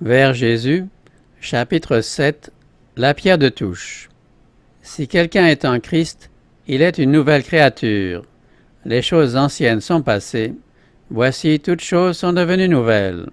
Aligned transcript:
Vers 0.00 0.34
Jésus, 0.34 0.86
chapitre 1.40 2.00
7 2.00 2.50
La 2.96 3.14
pierre 3.14 3.38
de 3.38 3.48
touche. 3.48 4.10
Si 4.82 5.06
quelqu'un 5.06 5.46
est 5.46 5.64
en 5.64 5.78
Christ, 5.78 6.30
il 6.66 6.82
est 6.82 6.98
une 6.98 7.12
nouvelle 7.12 7.44
créature. 7.44 8.24
Les 8.84 9.02
choses 9.02 9.36
anciennes 9.36 9.80
sont 9.80 10.02
passées. 10.02 10.52
Voici, 11.10 11.60
toutes 11.60 11.80
choses 11.80 12.18
sont 12.18 12.32
devenues 12.32 12.68
nouvelles. 12.68 13.30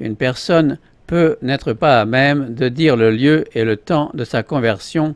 Une 0.00 0.16
personne 0.16 0.78
peut 1.06 1.36
n'être 1.42 1.74
pas 1.74 2.00
à 2.00 2.06
même 2.06 2.54
de 2.54 2.70
dire 2.70 2.96
le 2.96 3.10
lieu 3.10 3.44
et 3.52 3.64
le 3.64 3.76
temps 3.76 4.10
de 4.14 4.24
sa 4.24 4.42
conversion, 4.42 5.14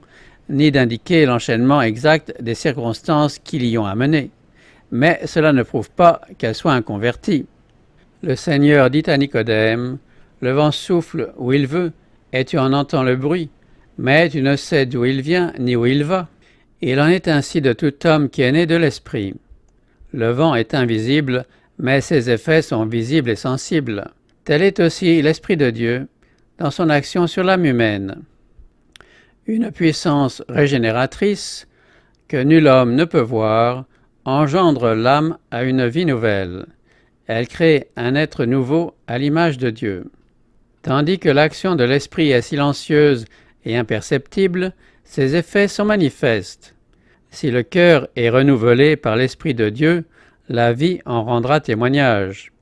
ni 0.51 0.71
d'indiquer 0.71 1.25
l'enchaînement 1.25 1.81
exact 1.81 2.35
des 2.43 2.55
circonstances 2.55 3.39
qui 3.39 3.59
l'y 3.59 3.79
ont 3.79 3.87
amenée. 3.87 4.31
Mais 4.91 5.19
cela 5.25 5.55
ne 5.55 5.63
prouve 5.63 5.91
pas 5.91 6.21
qu'elle 6.37 6.55
soit 6.55 6.75
un 6.75 6.83
converti. 6.83 7.47
Le 8.23 8.37
Seigneur 8.37 8.91
dit 8.91 9.05
à 9.07 9.17
Nicodème, 9.17 9.99
Le 10.41 10.53
vent 10.53 10.71
souffle 10.71 11.33
où 11.37 11.53
il 11.53 11.67
veut, 11.67 11.93
et 12.33 12.45
tu 12.45 12.59
en 12.59 12.73
entends 12.73 13.03
le 13.03 13.17
bruit, 13.17 13.51
mais 13.97 14.29
tu 14.29 14.43
ne 14.43 14.57
sais 14.57 14.87
d'où 14.87 15.05
il 15.05 15.21
vient 15.21 15.53
ni 15.59 15.75
où 15.75 15.87
il 15.87 16.05
va. 16.05 16.29
Il 16.81 17.01
en 17.01 17.09
est 17.09 17.27
ainsi 17.27 17.61
de 17.61 17.73
tout 17.73 17.95
homme 18.07 18.29
qui 18.29 18.43
est 18.43 18.53
né 18.53 18.67
de 18.67 18.77
l'Esprit. 18.77 19.35
Le 20.13 20.31
vent 20.31 20.55
est 20.55 20.75
invisible, 20.75 21.45
mais 21.79 22.01
ses 22.01 22.31
effets 22.31 22.63
sont 22.63 22.87
visibles 22.87 23.31
et 23.31 23.37
sensibles. 23.37 24.11
Tel 24.45 24.63
est 24.63 24.81
aussi 24.81 25.21
l'Esprit 25.21 25.57
de 25.57 25.71
Dieu 25.71 26.07
dans 26.59 26.71
son 26.71 26.89
action 26.89 27.27
sur 27.27 27.45
l'âme 27.45 27.65
humaine. 27.65 28.23
Une 29.47 29.73
puissance 29.73 30.43
régénératrice 30.49 31.67
que 32.29 32.43
nul 32.43 32.67
homme 32.67 32.95
ne 32.95 33.05
peut 33.05 33.21
voir 33.21 33.87
engendre 34.25 34.95
l'âme 34.95 35.39
à 35.51 35.65
une 35.65 35.87
vie 35.87 36.05
nouvelle. 36.05 36.67
Elle 37.27 37.49
crée 37.49 37.89
un 37.97 38.15
être 38.15 38.45
nouveau 38.45 38.95
à 39.07 39.19
l'image 39.19 39.59
de 39.59 39.71
Dieu. 39.71 40.11
Tandis 40.89 41.19
que 41.19 41.29
l'action 41.29 41.77
de 41.77 41.85
l'esprit 41.85 42.31
est 42.31 42.41
silencieuse 42.41 43.27
et 43.67 43.77
imperceptible, 43.77 44.73
ses 45.05 45.37
effets 45.37 45.69
sont 45.69 45.85
manifestes. 45.85 46.75
Si 47.29 47.51
le 47.51 47.63
cœur 47.63 48.09
est 48.17 48.31
renouvelé 48.31 48.97
par 48.97 49.15
l'Esprit 49.15 49.53
de 49.53 49.69
Dieu, 49.69 50.07
la 50.49 50.73
vie 50.73 51.01
en 51.05 51.25
rendra 51.25 51.61
témoignage. 51.61 52.53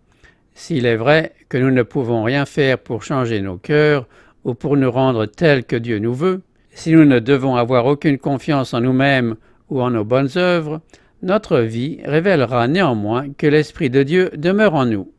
S'il 0.55 0.87
est 0.87 0.97
vrai 0.97 1.35
que 1.49 1.57
nous 1.57 1.71
ne 1.71 1.85
pouvons 1.85 2.25
rien 2.25 2.47
faire 2.47 2.81
pour 2.81 3.05
changer 3.05 3.41
nos 3.41 3.59
cœurs 3.59 4.09
ou 4.43 4.55
pour 4.55 4.77
nous 4.77 4.91
rendre 4.91 5.27
tels 5.27 5.65
que 5.65 5.77
Dieu 5.77 6.01
nous 6.01 6.15
veut, 6.15 6.43
si 6.73 6.91
nous 6.91 7.05
ne 7.05 7.21
devons 7.21 7.55
avoir 7.55 7.87
aucune 7.87 8.19
confiance 8.19 8.75
en 8.75 8.81
nous-mêmes 8.81 9.37
ou 9.71 9.81
en 9.81 9.91
nos 9.91 10.05
bonnes 10.05 10.31
œuvres, 10.35 10.81
notre 11.23 11.61
vie 11.61 12.01
révélera 12.05 12.67
néanmoins 12.67 13.29
que 13.39 13.47
l'Esprit 13.47 13.89
de 13.89 14.03
Dieu 14.03 14.31
demeure 14.35 14.75
en 14.75 14.85
nous. 14.85 15.13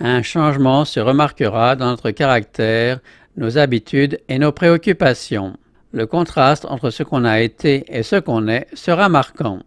Un 0.00 0.22
changement 0.22 0.84
se 0.84 1.00
remarquera 1.00 1.76
dans 1.76 1.86
notre 1.86 2.10
caractère, 2.10 3.00
nos 3.36 3.58
habitudes 3.58 4.20
et 4.28 4.38
nos 4.38 4.52
préoccupations. 4.52 5.56
Le 5.92 6.06
contraste 6.06 6.64
entre 6.64 6.90
ce 6.90 7.02
qu'on 7.02 7.24
a 7.24 7.40
été 7.40 7.84
et 7.88 8.02
ce 8.02 8.16
qu'on 8.16 8.48
est 8.48 8.66
sera 8.74 9.08
marquant. 9.08 9.60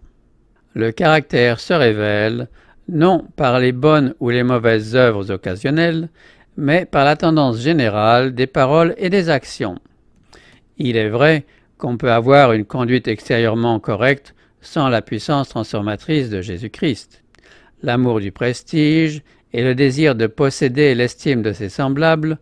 Le 0.73 0.91
caractère 0.91 1.59
se 1.59 1.73
révèle 1.73 2.49
non 2.89 3.25
par 3.35 3.59
les 3.59 3.71
bonnes 3.71 4.13
ou 4.19 4.29
les 4.29 4.43
mauvaises 4.43 4.95
œuvres 4.95 5.31
occasionnelles, 5.31 6.09
mais 6.57 6.85
par 6.85 7.05
la 7.05 7.15
tendance 7.15 7.59
générale 7.59 8.33
des 8.33 8.47
paroles 8.47 8.95
et 8.97 9.09
des 9.09 9.29
actions. 9.29 9.79
Il 10.77 10.97
est 10.97 11.09
vrai 11.09 11.45
qu'on 11.77 11.97
peut 11.97 12.11
avoir 12.11 12.53
une 12.53 12.65
conduite 12.65 13.07
extérieurement 13.07 13.79
correcte 13.79 14.35
sans 14.61 14.89
la 14.89 15.01
puissance 15.01 15.49
transformatrice 15.49 16.29
de 16.29 16.41
Jésus-Christ. 16.41 17.23
L'amour 17.83 18.19
du 18.19 18.31
prestige 18.31 19.21
et 19.56 19.64
le 19.64 19.73
désir 19.73 20.16
de 20.16 20.28
posséder 20.28 20.94
l'estime 20.95 21.42
de 21.42 21.53
ses 21.53 21.70
semblables 21.70 22.39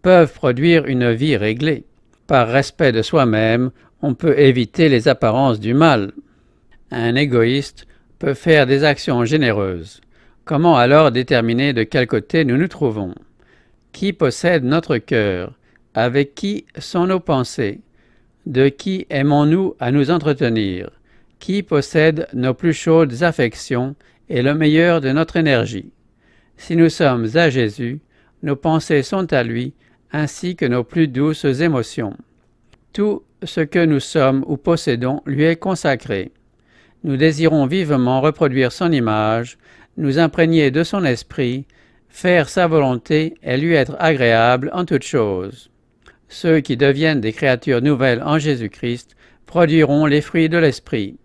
peuvent 0.00 0.32
produire 0.32 0.86
une 0.86 1.12
vie 1.12 1.36
réglée. 1.36 1.84
Par 2.26 2.48
respect 2.48 2.90
de 2.90 3.02
soi-même, 3.02 3.70
on 4.00 4.14
peut 4.14 4.38
éviter 4.38 4.88
les 4.88 5.06
apparences 5.06 5.60
du 5.60 5.74
mal. 5.74 6.12
Un 6.90 7.16
égoïste 7.16 7.86
peut 8.18 8.32
faire 8.32 8.66
des 8.66 8.82
actions 8.82 9.26
généreuses. 9.26 10.00
Comment 10.46 10.78
alors 10.78 11.12
déterminer 11.12 11.74
de 11.74 11.82
quel 11.82 12.06
côté 12.06 12.46
nous 12.46 12.56
nous 12.56 12.68
trouvons? 12.68 13.14
Qui 13.92 14.14
possède 14.14 14.64
notre 14.64 14.96
cœur? 14.96 15.52
Avec 15.92 16.34
qui 16.34 16.64
sont 16.78 17.06
nos 17.08 17.20
pensées? 17.20 17.82
De 18.46 18.70
qui 18.70 19.06
aimons-nous 19.10 19.74
à 19.80 19.90
nous 19.90 20.10
entretenir? 20.10 20.88
Qui 21.40 21.62
possède 21.62 22.26
nos 22.32 22.54
plus 22.54 22.72
chaudes 22.72 23.22
affections 23.22 23.96
et 24.30 24.40
le 24.40 24.54
meilleur 24.54 25.02
de 25.02 25.12
notre 25.12 25.36
énergie? 25.36 25.90
Si 26.56 26.76
nous 26.76 26.88
sommes 26.88 27.28
à 27.34 27.50
Jésus, 27.50 28.00
nos 28.42 28.56
pensées 28.56 29.02
sont 29.02 29.32
à 29.32 29.42
lui, 29.42 29.74
ainsi 30.12 30.56
que 30.56 30.66
nos 30.66 30.84
plus 30.84 31.08
douces 31.08 31.44
émotions. 31.44 32.16
Tout 32.92 33.22
ce 33.42 33.60
que 33.60 33.84
nous 33.84 34.00
sommes 34.00 34.44
ou 34.46 34.56
possédons 34.56 35.20
lui 35.26 35.44
est 35.44 35.56
consacré. 35.56 36.32
Nous 37.02 37.16
désirons 37.16 37.66
vivement 37.66 38.20
reproduire 38.20 38.72
son 38.72 38.92
image, 38.92 39.58
nous 39.96 40.18
imprégner 40.18 40.70
de 40.70 40.84
son 40.84 41.04
esprit, 41.04 41.66
faire 42.08 42.48
sa 42.48 42.66
volonté 42.66 43.34
et 43.42 43.56
lui 43.56 43.74
être 43.74 43.96
agréable 43.98 44.70
en 44.72 44.84
toutes 44.84 45.02
choses. 45.02 45.70
Ceux 46.28 46.60
qui 46.60 46.76
deviennent 46.76 47.20
des 47.20 47.32
créatures 47.32 47.82
nouvelles 47.82 48.22
en 48.22 48.38
Jésus-Christ 48.38 49.16
produiront 49.46 50.06
les 50.06 50.20
fruits 50.20 50.48
de 50.48 50.58
l'esprit 50.58 51.16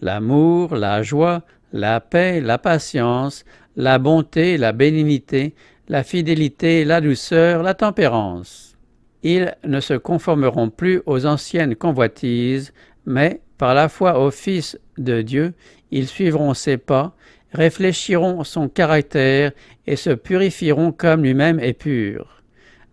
l'amour, 0.00 0.76
la 0.76 1.02
joie, 1.02 1.42
la 1.72 2.00
paix, 2.00 2.40
la 2.40 2.58
patience, 2.58 3.44
la 3.78 3.98
bonté, 3.98 4.58
la 4.58 4.72
bénignité, 4.72 5.54
la 5.88 6.02
fidélité, 6.02 6.84
la 6.84 7.00
douceur, 7.00 7.62
la 7.62 7.74
tempérance. 7.74 8.76
Ils 9.22 9.54
ne 9.64 9.78
se 9.78 9.94
conformeront 9.94 10.68
plus 10.68 11.00
aux 11.06 11.26
anciennes 11.26 11.76
convoitises, 11.76 12.72
mais, 13.06 13.40
par 13.56 13.74
la 13.74 13.88
foi 13.88 14.18
au 14.20 14.32
Fils 14.32 14.78
de 14.98 15.22
Dieu, 15.22 15.54
ils 15.92 16.08
suivront 16.08 16.54
ses 16.54 16.76
pas, 16.76 17.14
réfléchiront 17.52 18.42
son 18.42 18.68
caractère 18.68 19.52
et 19.86 19.96
se 19.96 20.10
purifieront 20.10 20.90
comme 20.90 21.22
lui-même 21.22 21.60
est 21.60 21.72
pur. 21.72 22.42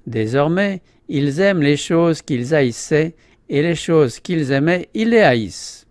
Désormais, 0.06 0.82
ils 1.10 1.42
aiment 1.42 1.64
les 1.64 1.78
choses 1.78 2.22
qu'ils 2.22 2.54
haïssaient, 2.54 3.16
et 3.50 3.62
les 3.62 3.76
choses 3.76 4.20
qu'ils 4.20 4.52
aimaient, 4.52 4.90
ils 4.94 5.10
les 5.10 5.20
haïssent. 5.22 5.88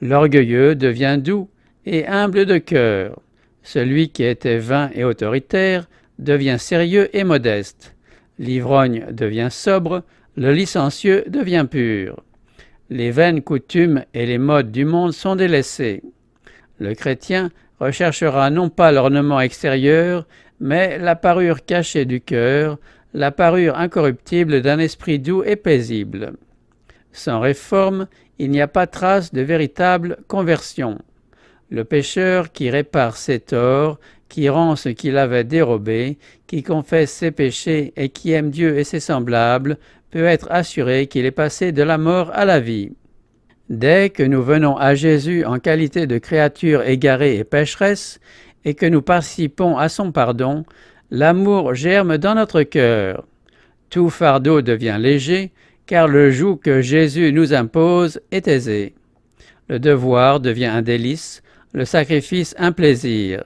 L'orgueilleux 0.00 0.74
devient 0.74 1.18
doux 1.20 1.48
et 1.86 2.06
humble 2.06 2.44
de 2.44 2.58
cœur. 2.58 3.20
Celui 3.64 4.10
qui 4.10 4.22
était 4.22 4.58
vain 4.58 4.90
et 4.94 5.04
autoritaire 5.04 5.88
devient 6.18 6.58
sérieux 6.58 7.08
et 7.16 7.24
modeste. 7.24 7.96
L'ivrogne 8.38 9.06
devient 9.10 9.48
sobre, 9.50 10.02
le 10.36 10.52
licencieux 10.52 11.24
devient 11.26 11.66
pur. 11.68 12.22
Les 12.90 13.10
vaines 13.10 13.42
coutumes 13.42 14.04
et 14.12 14.26
les 14.26 14.38
modes 14.38 14.70
du 14.70 14.84
monde 14.84 15.12
sont 15.12 15.34
délaissés. 15.34 16.02
Le 16.78 16.94
chrétien 16.94 17.50
recherchera 17.80 18.50
non 18.50 18.68
pas 18.68 18.92
l'ornement 18.92 19.40
extérieur, 19.40 20.26
mais 20.60 20.98
la 20.98 21.16
parure 21.16 21.64
cachée 21.64 22.04
du 22.04 22.20
cœur, 22.20 22.78
la 23.14 23.30
parure 23.30 23.78
incorruptible 23.78 24.60
d'un 24.60 24.78
esprit 24.78 25.18
doux 25.18 25.42
et 25.42 25.56
paisible. 25.56 26.34
Sans 27.12 27.40
réforme, 27.40 28.08
il 28.38 28.50
n'y 28.50 28.60
a 28.60 28.68
pas 28.68 28.86
trace 28.86 29.32
de 29.32 29.40
véritable 29.40 30.18
conversion. 30.28 30.98
Le 31.74 31.82
pécheur 31.82 32.52
qui 32.52 32.70
répare 32.70 33.16
ses 33.16 33.40
torts, 33.40 33.98
qui 34.28 34.48
rend 34.48 34.76
ce 34.76 34.90
qu'il 34.90 35.18
avait 35.18 35.42
dérobé, 35.42 36.18
qui 36.46 36.62
confesse 36.62 37.10
ses 37.10 37.32
péchés 37.32 37.92
et 37.96 38.10
qui 38.10 38.30
aime 38.30 38.50
Dieu 38.50 38.78
et 38.78 38.84
ses 38.84 39.00
semblables, 39.00 39.78
peut 40.12 40.24
être 40.24 40.46
assuré 40.52 41.08
qu'il 41.08 41.26
est 41.26 41.32
passé 41.32 41.72
de 41.72 41.82
la 41.82 41.98
mort 41.98 42.30
à 42.32 42.44
la 42.44 42.60
vie. 42.60 42.92
Dès 43.70 44.10
que 44.10 44.22
nous 44.22 44.40
venons 44.40 44.76
à 44.76 44.94
Jésus 44.94 45.44
en 45.44 45.58
qualité 45.58 46.06
de 46.06 46.18
créature 46.18 46.82
égarée 46.82 47.38
et 47.38 47.44
pécheresse, 47.44 48.20
et 48.64 48.74
que 48.74 48.86
nous 48.86 49.02
participons 49.02 49.76
à 49.76 49.88
son 49.88 50.12
pardon, 50.12 50.64
l'amour 51.10 51.74
germe 51.74 52.18
dans 52.18 52.36
notre 52.36 52.62
cœur. 52.62 53.26
Tout 53.90 54.10
fardeau 54.10 54.62
devient 54.62 54.98
léger, 55.00 55.50
car 55.86 56.06
le 56.06 56.30
joug 56.30 56.58
que 56.62 56.82
Jésus 56.82 57.32
nous 57.32 57.52
impose 57.52 58.20
est 58.30 58.46
aisé. 58.46 58.94
Le 59.66 59.80
devoir 59.80 60.38
devient 60.38 60.66
un 60.66 60.82
délice, 60.82 61.42
le 61.74 61.84
sacrifice 61.84 62.54
un 62.56 62.70
plaisir. 62.70 63.44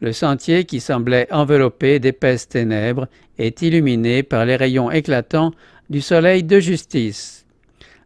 Le 0.00 0.12
sentier 0.12 0.64
qui 0.64 0.80
semblait 0.80 1.26
enveloppé 1.32 1.98
d'épaisses 1.98 2.46
ténèbres 2.46 3.08
est 3.38 3.62
illuminé 3.62 4.22
par 4.22 4.44
les 4.44 4.56
rayons 4.56 4.90
éclatants 4.90 5.52
du 5.88 6.02
soleil 6.02 6.44
de 6.44 6.60
justice. 6.60 7.46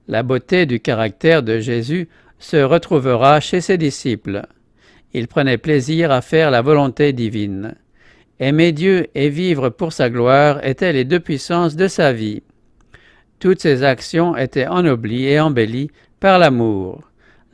La 0.07 0.23
beauté 0.23 0.65
du 0.65 0.79
caractère 0.79 1.43
de 1.43 1.59
Jésus 1.59 2.09
se 2.39 2.57
retrouvera 2.57 3.41
chez 3.41 3.61
ses 3.61 3.77
disciples. 3.77 4.47
Il 5.13 5.27
prenait 5.27 5.59
plaisir 5.59 6.13
à 6.13 6.23
faire 6.23 6.53
la 6.53 6.63
volonté 6.63 7.13
divine. 7.13 7.75
Aimer 8.39 8.71
Dieu 8.71 9.09
et 9.17 9.29
vivre 9.29 9.71
pour 9.71 9.93
sa 9.93 10.09
gloire 10.09 10.65
étaient 10.65 10.93
les 10.93 11.05
deux 11.05 11.19
puissances 11.19 11.75
de 11.75 11.89
sa 11.89 12.13
vie. 12.13 12.45
Toutes 13.41 13.61
ses 13.61 13.83
actions 13.83 14.37
étaient 14.37 14.69
ennoblies 14.69 15.27
et 15.27 15.41
embellies 15.41 15.91
par 16.21 16.39
l'amour. 16.39 17.03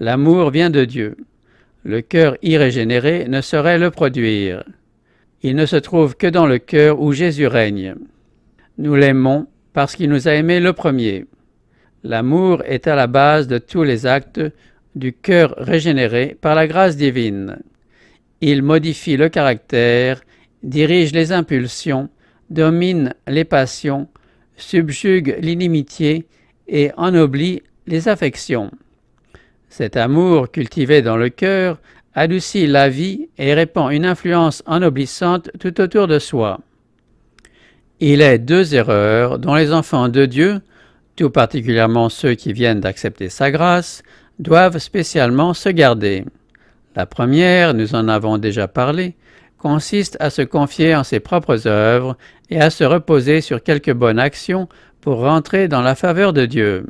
L'amour 0.01 0.51
vient 0.51 0.71
de 0.71 0.85
Dieu. 0.85 1.17
Le 1.84 2.00
cœur 2.00 2.38
irrégénéré 2.42 3.28
ne 3.28 3.42
saurait 3.42 3.78
le 3.78 3.90
produire. 3.90 4.64
Il 5.42 5.54
ne 5.54 5.66
se 5.66 5.76
trouve 5.76 6.16
que 6.16 6.26
dans 6.26 6.46
le 6.46 6.58
cœur 6.58 6.98
où 6.98 7.12
Jésus 7.12 7.46
règne. 7.46 7.94
Nous 8.78 8.94
l'aimons 8.94 9.46
parce 9.75 9.94
qu'il 9.94 10.08
nous 10.08 10.26
a 10.26 10.32
aimés 10.32 10.60
le 10.60 10.72
premier. 10.72 11.26
L'amour 12.02 12.62
est 12.64 12.86
à 12.86 12.94
la 12.94 13.06
base 13.06 13.48
de 13.48 13.58
tous 13.58 13.82
les 13.82 14.06
actes 14.06 14.40
du 14.94 15.12
cœur 15.12 15.54
régénéré 15.58 16.38
par 16.40 16.54
la 16.54 16.66
grâce 16.66 16.96
divine. 16.96 17.58
Il 18.40 18.62
modifie 18.62 19.19
le 19.19 19.28
caractère, 19.28 20.22
dirige 20.62 21.12
les 21.12 21.32
impulsions, 21.32 22.08
domine 22.48 23.14
les 23.26 23.44
passions, 23.44 24.08
subjugue 24.56 25.36
l'inimitié 25.40 26.26
et 26.66 26.92
ennoblit 26.96 27.62
les 27.86 28.08
affections. 28.08 28.70
Cet 29.76 29.97
amour 29.97 30.53
cultivé 30.53 31.03
dans 31.03 31.17
le 31.17 31.31
cœur 31.31 31.79
adoucit 32.15 32.69
la 32.69 32.88
vie 32.88 33.29
et 33.38 33.55
répand 33.55 33.93
une 33.93 34.05
influence 34.05 34.62
ennoblissante 34.67 35.50
tout 35.59 35.81
autour 35.81 36.06
de 36.06 36.21
soi. 36.21 36.61
Il 37.99 38.21
est 38.21 38.38
deux 38.38 38.76
erreurs 38.76 39.41
dont 39.41 39.56
les 39.56 39.73
enfants 39.73 40.09
de 40.09 40.26
Dieu, 40.26 40.61
tout 41.17 41.29
particulièrement 41.29 42.09
ceux 42.09 42.35
qui 42.35 42.53
viennent 42.53 42.79
d'accepter 42.79 43.29
sa 43.29 43.50
grâce, 43.50 44.05
doivent 44.38 44.79
spécialement 44.79 45.55
se 45.55 45.71
garder. 45.71 46.25
La 46.94 47.05
première, 47.05 47.75
nous 47.75 47.97
en 47.97 48.06
avons 48.06 48.38
déjà 48.38 48.69
parlé, 48.69 49.17
consiste 49.59 50.17
à 50.20 50.31
se 50.31 50.43
confier 50.43 50.94
en 50.94 51.03
ses 51.03 51.19
propres 51.19 51.67
œuvres 51.67 52.17
et 52.49 52.61
à 52.61 52.70
se 52.70 52.85
reposer 52.85 53.41
sur 53.41 53.61
quelques 53.61 53.93
bonnes 53.93 54.20
actions 54.20 54.69
pour 55.00 55.19
rentrer 55.19 55.67
dans 55.67 55.82
la 55.82 55.97
faveur 55.97 56.32
de 56.32 56.47
Dieu. 56.47 56.87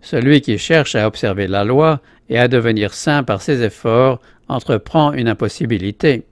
Celui 0.00 0.40
qui 0.40 0.58
cherche 0.58 0.94
à 0.94 1.06
observer 1.06 1.46
la 1.46 1.64
loi 1.64 2.00
et 2.28 2.38
à 2.38 2.48
devenir 2.48 2.94
saint 2.94 3.22
par 3.22 3.42
ses 3.42 3.62
efforts 3.62 4.20
entreprend 4.48 5.12
une 5.12 5.28
impossibilité. 5.28 6.24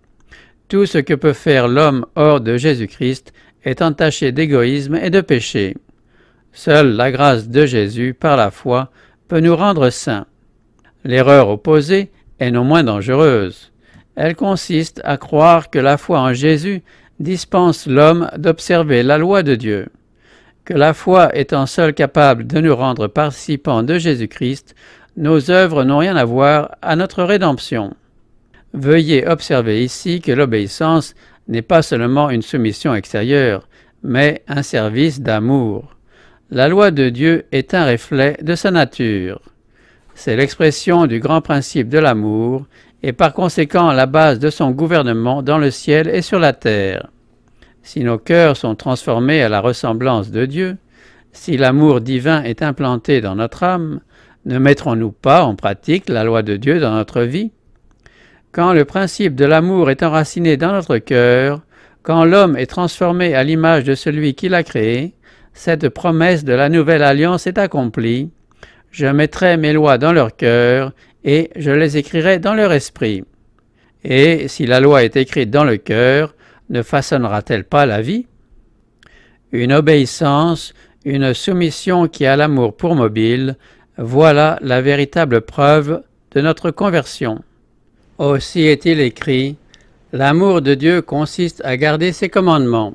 Tout 0.68 0.86
ce 0.86 0.98
que 0.98 1.14
peut 1.14 1.32
faire 1.32 1.68
l'homme 1.68 2.06
hors 2.16 2.40
de 2.40 2.56
Jésus-Christ 2.56 3.32
est 3.64 3.82
entaché 3.82 4.32
d'égoïsme 4.32 4.96
et 4.96 5.10
de 5.10 5.20
péché. 5.20 5.76
Seule 6.52 6.92
la 6.92 7.12
grâce 7.12 7.48
de 7.48 7.66
Jésus, 7.66 8.14
par 8.14 8.36
la 8.36 8.50
foi, 8.50 8.90
peut 9.28 9.40
nous 9.40 9.54
rendre 9.54 9.90
saints. 9.90 10.26
L'erreur 11.04 11.48
opposée 11.48 12.10
est 12.40 12.50
non 12.50 12.64
moins 12.64 12.84
dangereuse. 12.84 13.72
Elle 14.14 14.34
consiste 14.34 15.00
à 15.04 15.18
croire 15.18 15.70
que 15.70 15.78
la 15.78 15.98
foi 15.98 16.20
en 16.20 16.32
Jésus 16.32 16.82
dispense 17.20 17.86
l'homme 17.86 18.30
d'observer 18.38 19.02
la 19.02 19.18
loi 19.18 19.42
de 19.42 19.54
Dieu, 19.54 19.88
que 20.66 20.74
la 20.74 20.92
foi 20.94 21.34
étant 21.34 21.64
seule 21.64 21.94
capable 21.94 22.46
de 22.46 22.60
nous 22.60 22.74
rendre 22.74 23.06
participants 23.06 23.84
de 23.84 23.98
Jésus-Christ, 23.98 24.74
nos 25.16 25.50
œuvres 25.50 25.84
n'ont 25.84 25.98
rien 25.98 26.16
à 26.16 26.24
voir 26.24 26.72
à 26.82 26.96
notre 26.96 27.22
rédemption. 27.22 27.94
Veuillez 28.74 29.26
observer 29.26 29.82
ici 29.82 30.20
que 30.20 30.32
l'obéissance 30.32 31.14
n'est 31.46 31.62
pas 31.62 31.82
seulement 31.82 32.30
une 32.30 32.42
soumission 32.42 32.94
extérieure, 32.94 33.68
mais 34.02 34.42
un 34.48 34.62
service 34.62 35.20
d'amour. 35.20 35.96
La 36.50 36.68
loi 36.68 36.90
de 36.90 37.08
Dieu 37.10 37.46
est 37.52 37.72
un 37.72 37.86
reflet 37.86 38.36
de 38.42 38.56
sa 38.56 38.72
nature. 38.72 39.40
C'est 40.14 40.36
l'expression 40.36 41.06
du 41.06 41.20
grand 41.20 41.42
principe 41.42 41.88
de 41.88 41.98
l'amour 41.98 42.66
et 43.04 43.12
par 43.12 43.32
conséquent 43.32 43.92
la 43.92 44.06
base 44.06 44.40
de 44.40 44.50
son 44.50 44.72
gouvernement 44.72 45.42
dans 45.42 45.58
le 45.58 45.70
ciel 45.70 46.08
et 46.08 46.22
sur 46.22 46.40
la 46.40 46.52
terre. 46.52 47.08
Si 47.86 48.02
nos 48.02 48.18
cœurs 48.18 48.56
sont 48.56 48.74
transformés 48.74 49.42
à 49.42 49.48
la 49.48 49.60
ressemblance 49.60 50.32
de 50.32 50.44
Dieu, 50.44 50.76
si 51.30 51.56
l'amour 51.56 52.00
divin 52.00 52.42
est 52.42 52.60
implanté 52.60 53.20
dans 53.20 53.36
notre 53.36 53.62
âme, 53.62 54.00
ne 54.44 54.58
mettrons-nous 54.58 55.12
pas 55.12 55.44
en 55.44 55.54
pratique 55.54 56.08
la 56.08 56.24
loi 56.24 56.42
de 56.42 56.56
Dieu 56.56 56.80
dans 56.80 56.92
notre 56.92 57.22
vie? 57.22 57.52
Quand 58.50 58.72
le 58.72 58.84
principe 58.84 59.36
de 59.36 59.44
l'amour 59.44 59.88
est 59.88 60.02
enraciné 60.02 60.56
dans 60.56 60.72
notre 60.72 60.98
cœur, 60.98 61.60
quand 62.02 62.24
l'homme 62.24 62.56
est 62.56 62.66
transformé 62.66 63.36
à 63.36 63.44
l'image 63.44 63.84
de 63.84 63.94
celui 63.94 64.34
qui 64.34 64.48
l'a 64.48 64.64
créé, 64.64 65.14
cette 65.52 65.88
promesse 65.88 66.42
de 66.42 66.54
la 66.54 66.68
nouvelle 66.68 67.04
alliance 67.04 67.46
est 67.46 67.56
accomplie. 67.56 68.30
Je 68.90 69.06
mettrai 69.06 69.58
mes 69.58 69.72
lois 69.72 69.96
dans 69.96 70.12
leur 70.12 70.34
cœur 70.34 70.92
et 71.22 71.50
je 71.54 71.70
les 71.70 71.96
écrirai 71.96 72.40
dans 72.40 72.54
leur 72.54 72.72
esprit. 72.72 73.22
Et 74.02 74.48
si 74.48 74.66
la 74.66 74.80
loi 74.80 75.04
est 75.04 75.16
écrite 75.16 75.50
dans 75.50 75.64
le 75.64 75.76
cœur, 75.76 76.34
ne 76.70 76.82
façonnera-t-elle 76.82 77.64
pas 77.64 77.86
la 77.86 78.02
vie? 78.02 78.26
Une 79.52 79.72
obéissance, 79.72 80.74
une 81.04 81.34
soumission 81.34 82.08
qui 82.08 82.26
a 82.26 82.36
l'amour 82.36 82.76
pour 82.76 82.94
mobile, 82.94 83.56
voilà 83.98 84.58
la 84.60 84.82
véritable 84.82 85.40
preuve 85.40 86.02
de 86.32 86.40
notre 86.40 86.70
conversion. 86.70 87.42
Aussi 88.18 88.62
est-il 88.62 89.00
écrit, 89.00 89.56
L'amour 90.12 90.62
de 90.62 90.74
Dieu 90.74 91.02
consiste 91.02 91.62
à 91.64 91.76
garder 91.76 92.12
ses 92.12 92.28
commandements. 92.28 92.94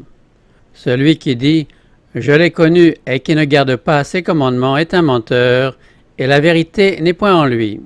Celui 0.74 1.18
qui 1.18 1.36
dit 1.36 1.68
Je 2.16 2.32
l'ai 2.32 2.52
connu 2.52 2.96
et 3.06 3.20
qui 3.20 3.36
ne 3.36 3.44
garde 3.44 3.76
pas 3.76 4.04
ses 4.04 4.24
commandements 4.24 4.78
est 4.78 4.94
un 4.94 5.02
menteur, 5.02 5.78
et 6.18 6.28
la 6.28 6.40
vérité 6.40 7.00
n'est 7.02 7.14
point 7.14 7.36
en 7.36 7.46
lui. 7.46 7.82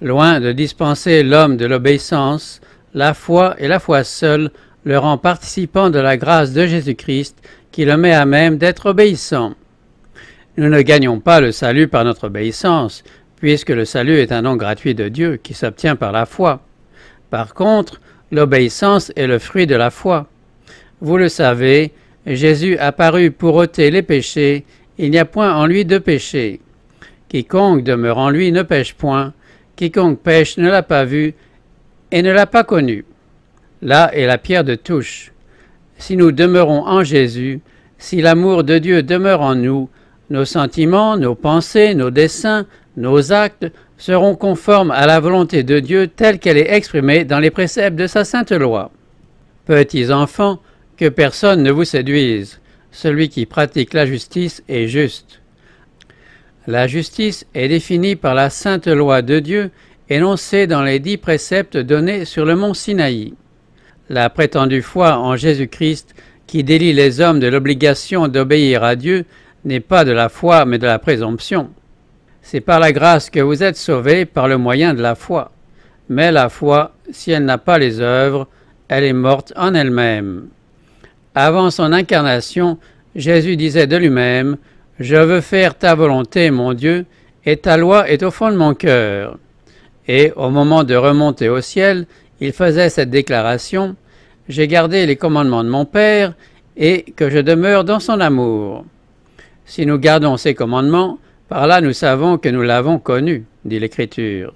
Loin 0.00 0.40
de 0.40 0.52
dispenser 0.52 1.22
l'homme 1.22 1.56
de 1.56 1.66
l'obéissance, 1.66 2.60
la 2.94 3.14
foi 3.14 3.54
et 3.58 3.68
la 3.68 3.78
foi 3.78 4.04
seule 4.04 4.50
le 4.84 4.98
rend 4.98 5.18
participant 5.18 5.90
de 5.90 5.98
la 5.98 6.16
grâce 6.16 6.52
de 6.52 6.66
Jésus-Christ 6.66 7.36
qui 7.70 7.84
le 7.84 7.96
met 7.96 8.12
à 8.12 8.26
même 8.26 8.58
d'être 8.58 8.90
obéissant. 8.90 9.54
Nous 10.56 10.68
ne 10.68 10.82
gagnons 10.82 11.20
pas 11.20 11.40
le 11.40 11.52
salut 11.52 11.88
par 11.88 12.04
notre 12.04 12.26
obéissance, 12.26 13.02
puisque 13.36 13.70
le 13.70 13.84
salut 13.84 14.18
est 14.18 14.32
un 14.32 14.42
don 14.42 14.56
gratuit 14.56 14.94
de 14.94 15.08
Dieu 15.08 15.38
qui 15.42 15.54
s'obtient 15.54 15.96
par 15.96 16.12
la 16.12 16.26
foi. 16.26 16.60
Par 17.30 17.54
contre, 17.54 18.00
l'obéissance 18.30 19.10
est 19.16 19.26
le 19.26 19.38
fruit 19.38 19.66
de 19.66 19.74
la 19.74 19.90
foi. 19.90 20.26
Vous 21.00 21.16
le 21.16 21.28
savez, 21.28 21.92
Jésus 22.26 22.76
apparut 22.76 23.30
pour 23.30 23.54
ôter 23.54 23.90
les 23.90 24.02
péchés, 24.02 24.64
il 24.98 25.10
n'y 25.10 25.18
a 25.18 25.24
point 25.24 25.54
en 25.54 25.66
lui 25.66 25.84
de 25.84 25.98
péché. 25.98 26.60
Quiconque 27.28 27.82
demeure 27.82 28.18
en 28.18 28.28
lui 28.28 28.52
ne 28.52 28.62
pêche 28.62 28.94
point, 28.94 29.32
Quiconque 29.74 30.20
pêche 30.20 30.58
ne 30.58 30.68
l'a 30.68 30.82
pas 30.82 31.04
vu 31.04 31.34
et 32.12 32.22
ne 32.22 32.30
l'a 32.30 32.46
pas 32.46 32.62
connu. 32.62 33.04
Là 33.80 34.14
est 34.14 34.26
la 34.26 34.38
pierre 34.38 34.62
de 34.62 34.76
touche. 34.76 35.32
Si 35.98 36.16
nous 36.16 36.30
demeurons 36.30 36.86
en 36.86 37.02
Jésus, 37.02 37.60
si 37.98 38.20
l'amour 38.20 38.62
de 38.62 38.78
Dieu 38.78 39.02
demeure 39.02 39.40
en 39.40 39.54
nous, 39.56 39.88
nos 40.30 40.44
sentiments, 40.44 41.16
nos 41.16 41.34
pensées, 41.34 41.94
nos 41.94 42.10
desseins, 42.10 42.66
nos 42.96 43.32
actes 43.32 43.66
seront 43.98 44.34
conformes 44.34 44.90
à 44.90 45.06
la 45.06 45.20
volonté 45.20 45.62
de 45.62 45.80
Dieu 45.80 46.06
telle 46.06 46.38
qu'elle 46.38 46.58
est 46.58 46.74
exprimée 46.74 47.24
dans 47.24 47.38
les 47.38 47.50
préceptes 47.50 47.96
de 47.96 48.06
sa 48.06 48.24
sainte 48.24 48.52
loi. 48.52 48.90
Petits 49.66 50.12
enfants, 50.12 50.60
que 50.96 51.08
personne 51.08 51.62
ne 51.62 51.70
vous 51.70 51.84
séduise. 51.84 52.60
Celui 52.90 53.28
qui 53.28 53.46
pratique 53.46 53.94
la 53.94 54.06
justice 54.06 54.62
est 54.68 54.86
juste. 54.86 55.40
La 56.66 56.86
justice 56.86 57.46
est 57.54 57.68
définie 57.68 58.16
par 58.16 58.34
la 58.34 58.50
sainte 58.50 58.86
loi 58.86 59.22
de 59.22 59.40
Dieu 59.40 59.70
énoncée 60.14 60.66
dans 60.66 60.82
les 60.82 60.98
dix 60.98 61.16
préceptes 61.16 61.76
donnés 61.76 62.24
sur 62.24 62.44
le 62.44 62.54
mont 62.54 62.74
Sinaï. 62.74 63.34
La 64.08 64.28
prétendue 64.30 64.82
foi 64.82 65.16
en 65.16 65.36
Jésus-Christ 65.36 66.14
qui 66.46 66.64
délie 66.64 66.92
les 66.92 67.20
hommes 67.20 67.40
de 67.40 67.46
l'obligation 67.46 68.28
d'obéir 68.28 68.84
à 68.84 68.94
Dieu 68.94 69.24
n'est 69.64 69.80
pas 69.80 70.04
de 70.04 70.12
la 70.12 70.28
foi 70.28 70.64
mais 70.64 70.78
de 70.78 70.86
la 70.86 70.98
présomption. 70.98 71.70
C'est 72.42 72.60
par 72.60 72.80
la 72.80 72.92
grâce 72.92 73.30
que 73.30 73.40
vous 73.40 73.62
êtes 73.62 73.76
sauvés 73.76 74.24
par 74.26 74.48
le 74.48 74.58
moyen 74.58 74.92
de 74.94 75.00
la 75.00 75.14
foi. 75.14 75.52
Mais 76.08 76.30
la 76.30 76.48
foi, 76.48 76.92
si 77.10 77.30
elle 77.30 77.44
n'a 77.44 77.58
pas 77.58 77.78
les 77.78 78.00
œuvres, 78.00 78.48
elle 78.88 79.04
est 79.04 79.12
morte 79.12 79.52
en 79.56 79.74
elle-même. 79.74 80.48
Avant 81.34 81.70
son 81.70 81.92
incarnation, 81.92 82.78
Jésus 83.14 83.56
disait 83.56 83.86
de 83.86 83.96
lui-même 83.96 84.58
je 85.00 85.16
veux 85.16 85.40
faire 85.40 85.76
ta 85.76 85.94
volonté, 85.94 86.50
mon 86.50 86.74
Dieu, 86.74 87.06
et 87.44 87.56
ta 87.56 87.76
loi 87.76 88.08
est 88.10 88.22
au 88.22 88.30
fond 88.30 88.50
de 88.50 88.56
mon 88.56 88.74
cœur. 88.74 89.38
Et 90.08 90.32
au 90.36 90.50
moment 90.50 90.84
de 90.84 90.94
remonter 90.94 91.48
au 91.48 91.60
ciel, 91.60 92.06
il 92.40 92.52
faisait 92.52 92.88
cette 92.88 93.10
déclaration 93.10 93.96
J'ai 94.48 94.66
gardé 94.66 95.06
les 95.06 95.16
commandements 95.16 95.62
de 95.62 95.68
mon 95.68 95.84
Père, 95.84 96.34
et 96.76 97.04
que 97.16 97.30
je 97.30 97.38
demeure 97.38 97.84
dans 97.84 98.00
son 98.00 98.20
amour. 98.20 98.84
Si 99.64 99.86
nous 99.86 99.98
gardons 99.98 100.36
ces 100.36 100.54
commandements, 100.54 101.18
par 101.48 101.66
là 101.66 101.80
nous 101.80 101.92
savons 101.92 102.38
que 102.38 102.48
nous 102.48 102.62
l'avons 102.62 102.98
connu, 102.98 103.44
dit 103.64 103.78
l'Écriture. 103.78 104.54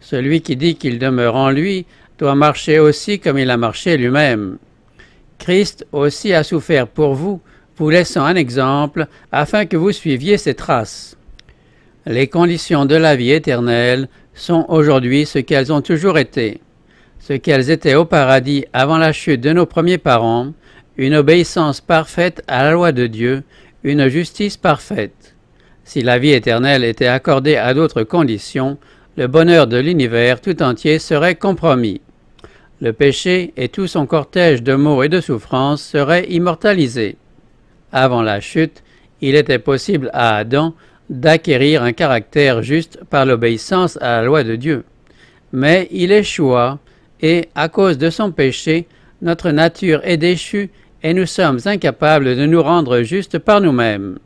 Celui 0.00 0.40
qui 0.40 0.56
dit 0.56 0.76
qu'il 0.76 0.98
demeure 0.98 1.36
en 1.36 1.50
lui 1.50 1.86
doit 2.18 2.34
marcher 2.34 2.78
aussi 2.78 3.18
comme 3.18 3.38
il 3.38 3.50
a 3.50 3.56
marché 3.56 3.96
lui-même. 3.96 4.58
Christ 5.38 5.86
aussi 5.92 6.32
a 6.32 6.42
souffert 6.42 6.86
pour 6.86 7.14
vous, 7.14 7.40
vous 7.76 7.90
laissant 7.90 8.24
un 8.24 8.36
exemple 8.36 9.06
afin 9.32 9.66
que 9.66 9.76
vous 9.76 9.92
suiviez 9.92 10.36
ses 10.36 10.54
traces. 10.54 11.16
Les 12.06 12.28
conditions 12.28 12.86
de 12.86 12.94
la 12.94 13.16
vie 13.16 13.32
éternelle 13.32 14.08
sont 14.34 14.66
aujourd'hui 14.68 15.26
ce 15.26 15.38
qu'elles 15.38 15.72
ont 15.72 15.82
toujours 15.82 16.18
été, 16.18 16.60
ce 17.18 17.34
qu'elles 17.34 17.70
étaient 17.70 17.94
au 17.94 18.04
paradis 18.04 18.64
avant 18.72 18.98
la 18.98 19.12
chute 19.12 19.40
de 19.40 19.52
nos 19.52 19.66
premiers 19.66 19.98
parents, 19.98 20.52
une 20.96 21.14
obéissance 21.14 21.80
parfaite 21.80 22.42
à 22.48 22.62
la 22.62 22.72
loi 22.72 22.92
de 22.92 23.06
Dieu, 23.06 23.42
une 23.84 24.08
justice 24.08 24.56
parfaite. 24.56 25.34
Si 25.84 26.02
la 26.02 26.18
vie 26.18 26.32
éternelle 26.32 26.84
était 26.84 27.06
accordée 27.06 27.56
à 27.56 27.74
d'autres 27.74 28.02
conditions, 28.02 28.78
le 29.16 29.26
bonheur 29.26 29.66
de 29.66 29.76
l'univers 29.76 30.40
tout 30.40 30.62
entier 30.62 30.98
serait 30.98 31.34
compromis. 31.34 32.00
Le 32.80 32.92
péché 32.92 33.52
et 33.56 33.68
tout 33.68 33.86
son 33.86 34.06
cortège 34.06 34.62
de 34.62 34.74
maux 34.74 35.02
et 35.02 35.08
de 35.08 35.20
souffrances 35.20 35.82
seraient 35.82 36.26
immortalisés. 36.30 37.16
Avant 37.92 38.22
la 38.22 38.40
chute, 38.40 38.82
il 39.20 39.34
était 39.34 39.58
possible 39.58 40.10
à 40.14 40.36
Adam 40.36 40.74
d'acquérir 41.10 41.82
un 41.82 41.92
caractère 41.92 42.62
juste 42.62 43.00
par 43.10 43.26
l'obéissance 43.26 43.98
à 44.00 44.20
la 44.20 44.22
loi 44.22 44.44
de 44.44 44.56
Dieu. 44.56 44.84
Mais 45.52 45.88
il 45.90 46.12
échoua, 46.12 46.78
et 47.20 47.48
à 47.54 47.68
cause 47.68 47.98
de 47.98 48.08
son 48.08 48.30
péché, 48.30 48.86
notre 49.20 49.50
nature 49.50 50.00
est 50.04 50.16
déchue 50.16 50.70
et 51.02 51.12
nous 51.12 51.26
sommes 51.26 51.58
incapables 51.64 52.36
de 52.36 52.46
nous 52.46 52.62
rendre 52.62 53.02
justes 53.02 53.38
par 53.38 53.60
nous-mêmes. 53.60 54.18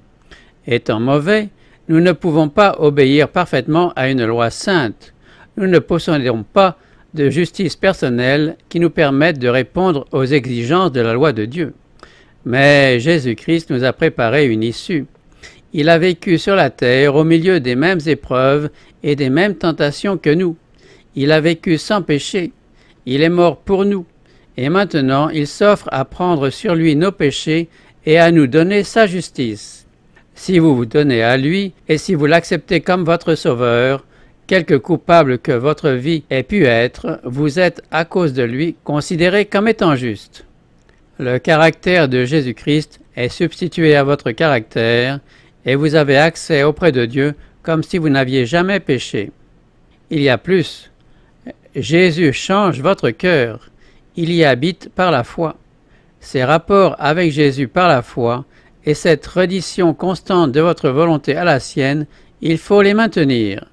Étant 0.67 1.01
mauvais, 1.01 1.49
nous 1.89 2.01
ne 2.01 2.13
pouvons 2.13 2.49
pas 2.49 2.77
obéir 2.79 3.29
parfaitement 3.29 3.93
à 3.97 4.09
une 4.09 4.25
loi 4.25 4.51
sainte. 4.51 5.15
Nous 5.57 5.67
ne 5.67 5.79
possédons 5.79 6.45
pas 6.45 6.77
de 7.15 7.31
justice 7.31 7.77
personnelle 7.77 8.57
qui 8.69 8.81
nous 8.81 8.91
permette 8.91 9.39
de 9.39 9.49
répondre 9.49 10.07
aux 10.13 10.25
exigences 10.25 10.93
de 10.93 11.01
la 11.01 11.15
loi 11.15 11.33
de 11.33 11.45
Dieu. 11.45 11.75
Mais 12.45 13.01
Jésus-Christ 13.01 13.71
nous 13.71 13.85
a 13.85 13.93
préparé 13.93 14.47
une 14.47 14.63
issue. 14.63 15.07
Il 15.77 15.89
a 15.89 15.99
vécu 15.99 16.39
sur 16.39 16.55
la 16.55 16.71
terre 16.71 17.17
au 17.17 17.25
milieu 17.25 17.59
des 17.59 17.75
mêmes 17.75 17.99
épreuves 18.07 18.71
et 19.03 19.17
des 19.17 19.29
mêmes 19.29 19.57
tentations 19.57 20.17
que 20.17 20.31
nous. 20.31 20.57
Il 21.17 21.33
a 21.33 21.41
vécu 21.41 21.79
sans 21.79 22.01
péché. 22.01 22.53
Il 23.07 23.23
est 23.23 23.29
mort 23.29 23.57
pour 23.57 23.85
nous. 23.85 24.07
Et 24.57 24.69
maintenant 24.69 25.31
il 25.31 25.49
s'offre 25.49 25.89
à 25.91 26.05
prendre 26.05 26.51
sur 26.51 26.77
lui 26.77 26.95
nos 26.95 27.11
péchés 27.11 27.69
et 28.07 28.21
à 28.21 28.31
nous 28.31 28.47
donner 28.47 28.85
sa 28.85 29.09
justice. 29.09 29.89
Si 30.37 30.61
vous 30.61 30.77
vous 30.77 30.87
donnez 30.87 31.25
à 31.25 31.37
lui 31.37 31.73
et 31.89 31.99
si 31.99 32.15
vous 32.15 32.27
l'acceptez 32.27 32.81
comme 32.81 33.05
votre 33.05 33.35
sauveur, 33.35 34.05
quelque 34.47 34.77
coupable 34.77 35.39
que 35.39 35.51
votre 35.51 35.91
vie 35.91 36.23
ait 36.31 36.45
pu 36.45 36.67
être, 36.67 37.19
vous 37.25 37.59
êtes 37.59 37.83
à 37.91 38.05
cause 38.05 38.33
de 38.33 38.45
lui 38.45 38.77
considéré 38.85 39.45
comme 39.45 39.67
étant 39.67 39.97
juste. 39.97 40.45
Le 41.19 41.39
caractère 41.39 42.09
de 42.09 42.25
Jésus-Christ 42.25 43.01
est 43.17 43.29
substitué 43.29 43.97
à 43.97 44.05
votre 44.05 44.31
caractère 44.31 45.19
et 45.67 45.75
vous 45.75 45.95
avez 45.95 46.17
accès 46.17 46.63
auprès 46.63 46.93
de 46.93 47.07
Dieu 47.07 47.35
comme 47.63 47.83
si 47.83 47.99
vous 47.99 48.11
n'aviez 48.11 48.47
jamais 48.47 48.81
péché. 48.81 49.33
Il 50.11 50.21
y 50.21 50.29
a 50.29 50.39
plus. 50.39 50.91
Jésus 51.75 52.33
change 52.33 52.81
votre 52.81 53.11
cœur. 53.11 53.71
Il 54.17 54.33
y 54.33 54.45
habite 54.45 54.91
par 54.91 55.11
la 55.11 55.25
foi. 55.25 55.57
Ces 56.21 56.45
rapports 56.45 56.95
avec 56.99 57.33
Jésus 57.33 57.69
par 57.69 57.89
la 57.89 58.03
foi 58.03 58.45
et 58.85 58.95
cette 58.95 59.27
reddition 59.27 59.95
constante 59.95 60.53
de 60.53 60.61
votre 60.61 60.91
volonté 60.91 61.37
à 61.37 61.45
la 61.45 61.59
sienne, 61.59 62.07
il 62.43 62.59
faut 62.59 62.83
les 62.83 62.95
maintenir. 62.95 63.67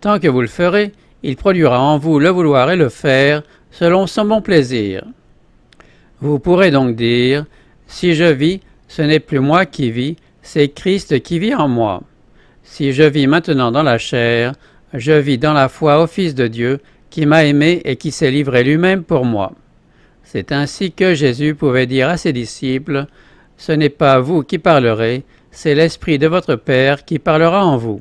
Tant 0.00 0.18
que 0.18 0.28
vous 0.28 0.42
le 0.42 0.46
ferez, 0.46 0.92
il 1.22 1.36
produira 1.36 1.80
en 1.80 1.98
vous 1.98 2.18
le 2.18 2.28
vouloir 2.28 2.70
et 2.70 2.76
le 2.76 2.88
faire 2.88 3.42
selon 3.70 4.06
son 4.06 4.26
bon 4.26 4.42
plaisir. 4.42 5.04
Vous 6.20 6.38
pourrez 6.38 6.70
donc 6.70 6.94
dire, 6.94 7.46
si 7.86 8.14
je 8.14 8.24
vis, 8.24 8.60
ce 8.88 9.02
n'est 9.02 9.20
plus 9.20 9.40
moi 9.40 9.66
qui 9.66 9.90
vis, 9.90 10.16
c'est 10.42 10.68
Christ 10.68 11.22
qui 11.22 11.38
vit 11.38 11.54
en 11.54 11.68
moi. 11.68 12.02
Si 12.62 12.92
je 12.92 13.04
vis 13.04 13.26
maintenant 13.26 13.72
dans 13.72 13.82
la 13.82 13.98
chair, 13.98 14.54
je 14.92 15.12
vis 15.12 15.38
dans 15.38 15.52
la 15.52 15.68
foi 15.68 16.02
au 16.02 16.06
Fils 16.06 16.34
de 16.34 16.46
Dieu, 16.46 16.80
qui 17.10 17.26
m'a 17.26 17.44
aimé 17.44 17.80
et 17.84 17.96
qui 17.96 18.10
s'est 18.10 18.30
livré 18.30 18.64
lui-même 18.64 19.04
pour 19.04 19.24
moi. 19.24 19.52
C'est 20.24 20.52
ainsi 20.52 20.92
que 20.92 21.14
Jésus 21.14 21.54
pouvait 21.54 21.86
dire 21.86 22.08
à 22.08 22.16
ses 22.16 22.32
disciples, 22.32 23.06
ce 23.56 23.72
n'est 23.72 23.90
pas 23.90 24.18
vous 24.20 24.42
qui 24.42 24.58
parlerez, 24.58 25.24
c'est 25.50 25.74
l'Esprit 25.74 26.18
de 26.18 26.26
votre 26.26 26.56
Père 26.56 27.04
qui 27.04 27.18
parlera 27.18 27.64
en 27.64 27.76
vous. 27.76 28.00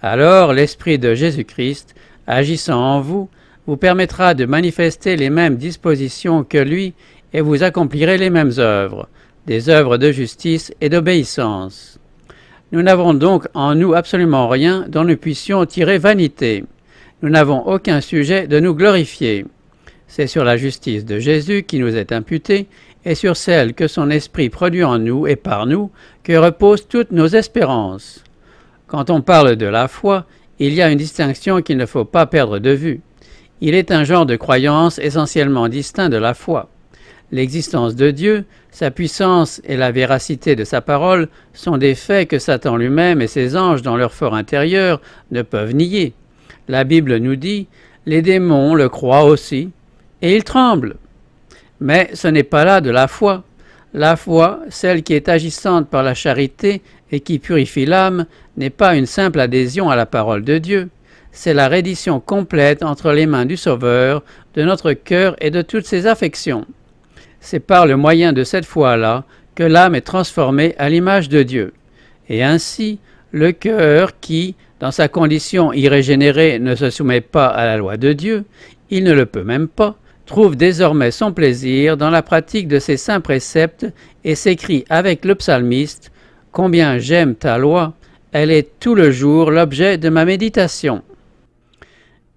Alors 0.00 0.52
l'Esprit 0.52 0.98
de 0.98 1.14
Jésus-Christ, 1.14 1.94
agissant 2.26 2.80
en 2.80 3.00
vous, 3.00 3.28
vous 3.66 3.76
permettra 3.76 4.34
de 4.34 4.46
manifester 4.46 5.16
les 5.16 5.30
mêmes 5.30 5.56
dispositions 5.56 6.42
que 6.42 6.58
lui 6.58 6.94
et 7.32 7.40
vous 7.40 7.62
accomplirez 7.62 8.18
les 8.18 8.30
mêmes 8.30 8.52
œuvres, 8.58 9.08
des 9.46 9.68
œuvres 9.68 9.96
de 9.96 10.12
justice 10.12 10.72
et 10.80 10.88
d'obéissance. 10.88 11.98
Nous 12.72 12.82
n'avons 12.82 13.12
donc 13.12 13.46
en 13.54 13.74
nous 13.74 13.94
absolument 13.94 14.48
rien 14.48 14.86
dont 14.88 15.04
nous 15.04 15.16
puissions 15.16 15.66
tirer 15.66 15.98
vanité. 15.98 16.64
Nous 17.22 17.28
n'avons 17.28 17.66
aucun 17.66 18.00
sujet 18.00 18.46
de 18.46 18.60
nous 18.60 18.74
glorifier. 18.74 19.44
C'est 20.06 20.26
sur 20.26 20.44
la 20.44 20.56
justice 20.56 21.04
de 21.04 21.18
Jésus 21.18 21.64
qui 21.64 21.78
nous 21.78 21.96
est 21.96 22.12
imputée 22.12 22.66
et 23.04 23.14
sur 23.14 23.36
celle 23.36 23.74
que 23.74 23.88
son 23.88 24.10
Esprit 24.10 24.48
produit 24.48 24.84
en 24.84 24.98
nous 24.98 25.26
et 25.26 25.36
par 25.36 25.66
nous 25.66 25.90
que 26.22 26.32
reposent 26.32 26.88
toutes 26.88 27.12
nos 27.12 27.26
espérances. 27.26 28.24
Quand 28.86 29.10
on 29.10 29.22
parle 29.22 29.56
de 29.56 29.66
la 29.66 29.88
foi, 29.88 30.26
il 30.58 30.74
y 30.74 30.82
a 30.82 30.90
une 30.90 30.98
distinction 30.98 31.62
qu'il 31.62 31.76
ne 31.76 31.86
faut 31.86 32.04
pas 32.04 32.26
perdre 32.26 32.58
de 32.58 32.70
vue. 32.70 33.00
Il 33.60 33.74
est 33.74 33.90
un 33.90 34.04
genre 34.04 34.26
de 34.26 34.36
croyance 34.36 34.98
essentiellement 34.98 35.68
distinct 35.68 36.08
de 36.08 36.16
la 36.16 36.34
foi. 36.34 36.68
L'existence 37.32 37.96
de 37.96 38.10
Dieu, 38.10 38.44
sa 38.70 38.90
puissance 38.90 39.62
et 39.64 39.78
la 39.78 39.90
véracité 39.90 40.54
de 40.54 40.64
sa 40.64 40.82
parole 40.82 41.28
sont 41.54 41.78
des 41.78 41.94
faits 41.94 42.28
que 42.28 42.38
Satan 42.38 42.76
lui-même 42.76 43.22
et 43.22 43.26
ses 43.26 43.56
anges 43.56 43.80
dans 43.80 43.96
leur 43.96 44.12
fort 44.12 44.34
intérieur 44.34 45.00
ne 45.30 45.40
peuvent 45.40 45.74
nier. 45.74 46.12
La 46.68 46.84
Bible 46.84 47.16
nous 47.16 47.36
dit, 47.36 47.68
les 48.04 48.20
démons 48.20 48.74
le 48.74 48.90
croient 48.90 49.24
aussi, 49.24 49.70
et 50.20 50.36
ils 50.36 50.44
tremblent. 50.44 50.96
Mais 51.80 52.10
ce 52.12 52.28
n'est 52.28 52.42
pas 52.42 52.66
là 52.66 52.82
de 52.82 52.90
la 52.90 53.08
foi. 53.08 53.44
La 53.94 54.16
foi, 54.16 54.60
celle 54.68 55.02
qui 55.02 55.14
est 55.14 55.30
agissante 55.30 55.88
par 55.88 56.02
la 56.02 56.14
charité 56.14 56.82
et 57.10 57.20
qui 57.20 57.38
purifie 57.38 57.86
l'âme, 57.86 58.26
n'est 58.58 58.70
pas 58.70 58.94
une 58.94 59.06
simple 59.06 59.40
adhésion 59.40 59.88
à 59.88 59.96
la 59.96 60.06
parole 60.06 60.44
de 60.44 60.58
Dieu. 60.58 60.90
C'est 61.32 61.54
la 61.54 61.68
reddition 61.68 62.20
complète 62.20 62.82
entre 62.82 63.10
les 63.12 63.24
mains 63.24 63.46
du 63.46 63.56
Sauveur 63.56 64.22
de 64.54 64.62
notre 64.64 64.92
cœur 64.92 65.34
et 65.40 65.50
de 65.50 65.62
toutes 65.62 65.86
ses 65.86 66.06
affections. 66.06 66.66
C'est 67.44 67.60
par 67.60 67.86
le 67.86 67.96
moyen 67.96 68.32
de 68.32 68.44
cette 68.44 68.64
foi-là 68.64 69.24
que 69.56 69.64
l'âme 69.64 69.96
est 69.96 70.00
transformée 70.02 70.76
à 70.78 70.88
l'image 70.88 71.28
de 71.28 71.42
Dieu. 71.42 71.74
Et 72.28 72.44
ainsi, 72.44 73.00
le 73.32 73.50
cœur 73.50 74.20
qui, 74.20 74.54
dans 74.78 74.92
sa 74.92 75.08
condition 75.08 75.72
irrégénérée, 75.72 76.60
ne 76.60 76.76
se 76.76 76.88
soumet 76.88 77.20
pas 77.20 77.48
à 77.48 77.66
la 77.66 77.76
loi 77.76 77.96
de 77.96 78.12
Dieu, 78.12 78.44
il 78.90 79.02
ne 79.02 79.12
le 79.12 79.26
peut 79.26 79.42
même 79.42 79.66
pas, 79.66 79.96
trouve 80.24 80.54
désormais 80.54 81.10
son 81.10 81.32
plaisir 81.32 81.96
dans 81.96 82.10
la 82.10 82.22
pratique 82.22 82.68
de 82.68 82.78
ses 82.78 82.96
saints 82.96 83.20
préceptes 83.20 83.86
et 84.22 84.36
s'écrit 84.36 84.84
avec 84.88 85.24
le 85.24 85.34
psalmiste 85.34 86.12
Combien 86.52 86.98
j'aime 86.98 87.34
ta 87.34 87.58
loi, 87.58 87.94
elle 88.30 88.52
est 88.52 88.78
tout 88.78 88.94
le 88.94 89.10
jour 89.10 89.50
l'objet 89.50 89.98
de 89.98 90.10
ma 90.10 90.24
méditation. 90.24 91.02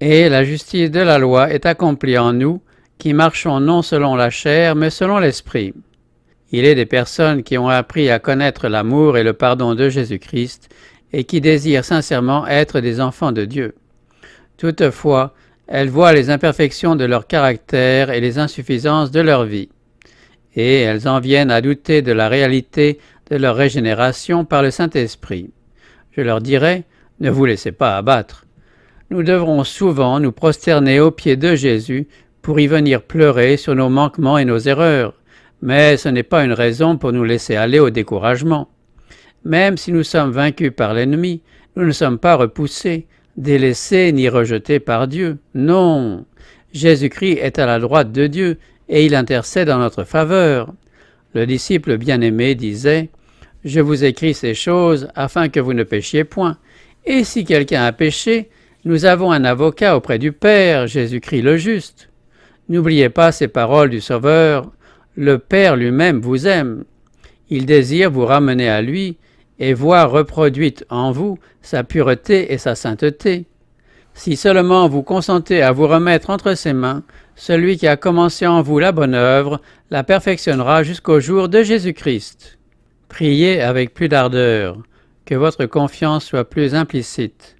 Et 0.01 0.29
la 0.29 0.43
justice 0.43 0.89
de 0.89 0.99
la 0.99 1.19
loi 1.19 1.53
est 1.53 1.67
accomplie 1.67 2.17
en 2.17 2.33
nous, 2.33 2.59
qui 2.97 3.13
marchons 3.13 3.59
non 3.59 3.81
selon 3.81 4.15
la 4.15 4.29
chair, 4.29 4.75
mais 4.75 4.89
selon 4.89 5.19
l'esprit. 5.19 5.73
Il 6.51 6.65
est 6.65 6.75
des 6.75 6.85
personnes 6.85 7.43
qui 7.43 7.57
ont 7.57 7.69
appris 7.69 8.09
à 8.09 8.19
connaître 8.19 8.67
l'amour 8.67 9.17
et 9.17 9.23
le 9.23 9.33
pardon 9.33 9.75
de 9.75 9.89
Jésus-Christ 9.89 10.69
et 11.11 11.23
qui 11.23 11.41
désirent 11.41 11.85
sincèrement 11.85 12.47
être 12.47 12.79
des 12.79 13.01
enfants 13.01 13.31
de 13.31 13.45
Dieu. 13.45 13.75
Toutefois, 14.57 15.33
elles 15.67 15.89
voient 15.89 16.13
les 16.13 16.29
imperfections 16.29 16.95
de 16.95 17.05
leur 17.05 17.27
caractère 17.27 18.11
et 18.11 18.21
les 18.21 18.37
insuffisances 18.37 19.11
de 19.11 19.19
leur 19.19 19.45
vie, 19.45 19.69
et 20.55 20.81
elles 20.81 21.07
en 21.07 21.19
viennent 21.19 21.51
à 21.51 21.61
douter 21.61 22.01
de 22.01 22.11
la 22.11 22.29
réalité 22.29 22.99
de 23.31 23.37
leur 23.37 23.55
régénération 23.55 24.45
par 24.45 24.61
le 24.61 24.71
Saint-Esprit. 24.71 25.49
Je 26.11 26.21
leur 26.21 26.39
dirai, 26.39 26.83
ne 27.19 27.29
vous 27.29 27.45
laissez 27.45 27.71
pas 27.71 27.97
abattre. 27.97 28.45
Nous 29.09 29.23
devrons 29.23 29.63
souvent 29.63 30.19
nous 30.19 30.31
prosterner 30.31 30.99
aux 30.99 31.11
pieds 31.11 31.35
de 31.35 31.55
Jésus 31.55 32.07
pour 32.45 32.59
y 32.59 32.67
venir 32.67 33.01
pleurer 33.01 33.57
sur 33.57 33.73
nos 33.73 33.89
manquements 33.89 34.37
et 34.37 34.45
nos 34.45 34.59
erreurs, 34.59 35.15
mais 35.63 35.97
ce 35.97 36.09
n'est 36.09 36.21
pas 36.21 36.45
une 36.45 36.53
raison 36.53 36.95
pour 36.95 37.11
nous 37.11 37.23
laisser 37.23 37.55
aller 37.55 37.79
au 37.79 37.89
découragement. 37.89 38.69
Même 39.43 39.77
si 39.77 39.91
nous 39.91 40.03
sommes 40.03 40.29
vaincus 40.29 40.71
par 40.71 40.93
l'ennemi, 40.93 41.41
nous 41.75 41.85
ne 41.85 41.91
sommes 41.91 42.19
pas 42.19 42.35
repoussés, 42.35 43.07
délaissé 43.35 44.11
ni 44.13 44.29
rejeté 44.29 44.79
par 44.79 45.07
Dieu. 45.07 45.39
Non. 45.55 46.23
Jésus-Christ 46.71 47.39
est 47.41 47.57
à 47.57 47.65
la 47.65 47.79
droite 47.79 48.11
de 48.11 48.27
Dieu 48.27 48.59
et 48.89 49.07
il 49.07 49.15
intercède 49.15 49.71
en 49.71 49.79
notre 49.79 50.03
faveur. 50.03 50.71
Le 51.33 51.47
disciple 51.47 51.97
bien-aimé 51.97 52.53
disait 52.53 53.09
Je 53.63 53.79
vous 53.79 54.03
écris 54.03 54.35
ces 54.35 54.53
choses 54.53 55.07
afin 55.15 55.49
que 55.49 55.59
vous 55.59 55.73
ne 55.73 55.81
péchiez 55.81 56.25
point. 56.25 56.59
Et 57.07 57.23
si 57.23 57.43
quelqu'un 57.43 57.85
a 57.85 57.91
péché, 57.91 58.51
nous 58.83 59.05
avons 59.05 59.31
un 59.31 59.45
avocat 59.45 59.97
auprès 59.97 60.19
du 60.19 60.31
Père, 60.31 60.85
Jésus-Christ 60.85 61.41
le 61.41 61.57
juste. 61.57 62.09
N'oubliez 62.67 63.09
pas 63.09 63.31
ces 63.31 63.47
paroles 63.47 63.89
du 63.89 64.01
Sauveur. 64.01 64.71
Le 65.15 65.37
Père 65.37 65.75
lui-même 65.75 66.19
vous 66.19 66.47
aime. 66.47 66.83
Il 67.49 67.65
désire 67.65 68.09
vous 68.09 68.25
ramener 68.25 68.69
à 68.69 68.81
lui 68.81 69.17
et 69.59 69.73
voir 69.73 70.11
reproduite 70.11 70.85
en 70.89 71.11
vous 71.11 71.37
sa 71.61 71.83
pureté 71.83 72.53
et 72.53 72.57
sa 72.57 72.75
sainteté. 72.75 73.45
Si 74.13 74.35
seulement 74.35 74.87
vous 74.87 75.03
consentez 75.03 75.61
à 75.61 75.71
vous 75.71 75.87
remettre 75.87 76.29
entre 76.29 76.55
ses 76.55 76.73
mains, 76.73 77.03
celui 77.35 77.77
qui 77.77 77.87
a 77.87 77.97
commencé 77.97 78.47
en 78.47 78.61
vous 78.61 78.79
la 78.79 78.91
bonne 78.91 79.13
œuvre 79.13 79.61
la 79.91 80.03
perfectionnera 80.03 80.83
jusqu'au 80.83 81.19
jour 81.19 81.49
de 81.49 81.61
Jésus-Christ. 81.61 82.57
Priez 83.09 83.61
avec 83.61 83.93
plus 83.93 84.09
d'ardeur, 84.09 84.77
que 85.25 85.35
votre 85.35 85.65
confiance 85.65 86.25
soit 86.25 86.49
plus 86.49 86.75
implicite. 86.75 87.57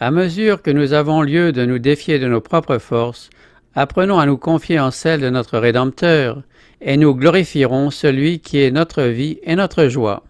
À 0.00 0.10
mesure 0.10 0.62
que 0.62 0.70
nous 0.70 0.92
avons 0.92 1.22
lieu 1.22 1.52
de 1.52 1.64
nous 1.66 1.78
défier 1.78 2.18
de 2.18 2.26
nos 2.26 2.40
propres 2.40 2.78
forces, 2.78 3.30
apprenons 3.78 4.18
à 4.18 4.26
nous 4.26 4.36
confier 4.36 4.80
en 4.80 4.90
celles 4.90 5.20
de 5.20 5.30
notre 5.30 5.56
Rédempteur, 5.56 6.42
et 6.80 6.96
nous 6.96 7.14
glorifierons 7.14 7.90
celui 7.90 8.40
qui 8.40 8.60
est 8.60 8.72
notre 8.72 9.04
vie 9.04 9.38
et 9.44 9.54
notre 9.54 9.86
joie. 9.86 10.24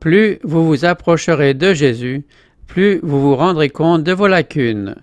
Plus 0.00 0.38
vous 0.42 0.66
vous 0.66 0.86
approcherez 0.86 1.52
de 1.52 1.74
Jésus, 1.74 2.24
plus 2.66 2.98
vous 3.02 3.20
vous 3.20 3.36
rendrez 3.36 3.68
compte 3.68 4.02
de 4.02 4.12
vos 4.12 4.28
lacunes, 4.28 4.94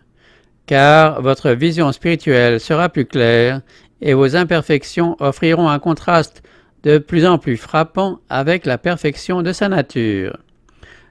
car 0.66 1.22
votre 1.22 1.52
vision 1.52 1.92
spirituelle 1.92 2.60
sera 2.60 2.90
plus 2.90 3.06
claire 3.06 3.62
et 4.02 4.16
vos 4.16 4.36
imperfections 4.36 5.16
offriront 5.20 5.70
un 5.70 5.80
contraste 5.80 6.42
de 6.82 6.98
plus 6.98 7.28
en 7.28 7.38
plus 7.38 7.58
frappant 7.58 8.20
avec 8.28 8.66
la 8.66 8.80
perfection 8.80 9.44
de 9.44 9.54
sa 9.54 9.70
nature. 9.70 10.38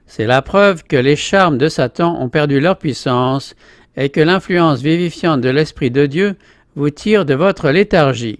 C'est 0.05 0.27
la 0.27 0.41
preuve 0.41 0.83
que 0.83 0.97
les 0.97 1.15
charmes 1.15 1.57
de 1.57 1.69
Satan 1.69 2.21
ont 2.21 2.29
perdu 2.29 2.59
leur 2.59 2.77
puissance 2.77 3.55
et 3.95 4.09
que 4.09 4.19
l'influence 4.19 4.81
vivifiante 4.81 5.39
de 5.39 5.49
l'Esprit 5.49 5.91
de 5.91 6.05
Dieu 6.07 6.35
vous 6.75 6.89
tire 6.89 7.25
de 7.25 7.33
votre 7.33 7.69
léthargie. 7.69 8.39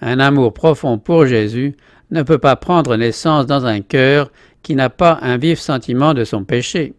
Un 0.00 0.20
amour 0.20 0.54
profond 0.54 0.98
pour 0.98 1.26
Jésus 1.26 1.76
ne 2.10 2.22
peut 2.22 2.38
pas 2.38 2.56
prendre 2.56 2.96
naissance 2.96 3.46
dans 3.46 3.66
un 3.66 3.80
cœur 3.80 4.30
qui 4.62 4.74
n'a 4.74 4.90
pas 4.90 5.18
un 5.22 5.36
vif 5.36 5.58
sentiment 5.58 6.14
de 6.14 6.24
son 6.24 6.44
péché. 6.44 6.94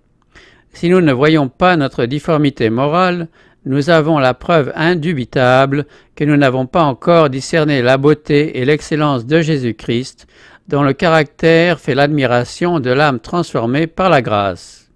Si 0.74 0.90
nous 0.90 1.02
ne 1.02 1.14
voyons 1.14 1.50
pas 1.50 1.78
notre 1.78 2.06
difformité 2.06 2.70
morale, 2.70 3.28
nous 3.66 3.90
avons 3.90 4.20
la 4.20 4.34
preuve 4.34 4.72
indubitable 4.76 5.86
que 6.16 6.24
nous 6.24 6.38
n'avons 6.38 6.66
pas 6.66 6.84
encore 6.84 7.30
discerné 7.30 7.82
la 7.82 7.98
beauté 7.98 8.60
et 8.60 8.66
l'excellence 8.66 9.26
de 9.26 9.42
Jésus-Christ, 9.42 10.28
dont 10.68 10.84
le 10.84 10.94
caractère 10.94 11.80
fait 11.80 11.96
l'admiration 11.96 12.80
de 12.80 12.92
l'âme 12.92 13.20
transformée 13.20 13.88
par 13.88 14.10
la 14.10 14.22
grâce. 14.22 14.90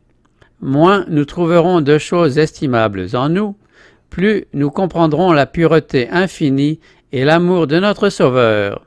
Moins 0.62 1.06
nous 1.10 1.26
trouverons 1.26 1.82
de 1.82 1.98
choses 1.98 2.38
estimables 2.38 3.08
en 3.16 3.28
nous, 3.30 3.56
plus 4.14 4.46
nous 4.54 4.70
comprendrons 4.70 5.34
la 5.34 5.48
pureté 5.48 6.08
infinie 6.12 6.80
et 7.12 7.26
l'amour 7.26 7.66
de 7.66 7.80
notre 7.80 8.10
Sauveur. 8.10 8.86